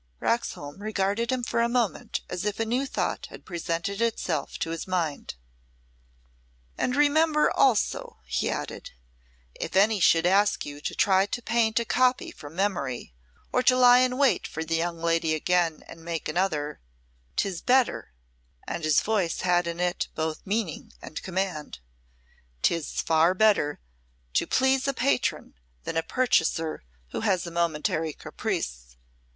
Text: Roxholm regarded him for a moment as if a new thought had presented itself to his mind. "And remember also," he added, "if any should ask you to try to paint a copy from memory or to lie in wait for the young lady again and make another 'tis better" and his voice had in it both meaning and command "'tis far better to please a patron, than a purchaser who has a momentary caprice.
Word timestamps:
Roxholm 0.19 0.81
regarded 0.81 1.31
him 1.31 1.43
for 1.43 1.61
a 1.61 1.69
moment 1.69 2.21
as 2.27 2.43
if 2.43 2.59
a 2.59 2.65
new 2.65 2.87
thought 2.87 3.27
had 3.27 3.45
presented 3.45 4.01
itself 4.01 4.57
to 4.57 4.71
his 4.71 4.87
mind. 4.87 5.35
"And 6.75 6.95
remember 6.95 7.51
also," 7.51 8.17
he 8.25 8.49
added, 8.49 8.93
"if 9.53 9.75
any 9.75 9.99
should 9.99 10.25
ask 10.25 10.65
you 10.65 10.81
to 10.81 10.95
try 10.95 11.27
to 11.27 11.41
paint 11.43 11.79
a 11.79 11.85
copy 11.85 12.31
from 12.31 12.55
memory 12.55 13.13
or 13.53 13.61
to 13.61 13.77
lie 13.77 13.99
in 13.99 14.17
wait 14.17 14.47
for 14.47 14.63
the 14.63 14.73
young 14.75 14.97
lady 14.97 15.35
again 15.35 15.83
and 15.85 16.03
make 16.03 16.27
another 16.27 16.81
'tis 17.35 17.61
better" 17.61 18.11
and 18.67 18.83
his 18.83 19.01
voice 19.01 19.41
had 19.41 19.67
in 19.67 19.79
it 19.79 20.07
both 20.15 20.47
meaning 20.47 20.91
and 20.99 21.21
command 21.21 21.77
"'tis 22.63 23.01
far 23.03 23.35
better 23.35 23.79
to 24.33 24.47
please 24.47 24.87
a 24.87 24.95
patron, 24.95 25.53
than 25.83 25.95
a 25.95 26.01
purchaser 26.01 26.83
who 27.11 27.19
has 27.19 27.45
a 27.45 27.51
momentary 27.51 28.13
caprice. 28.13 28.97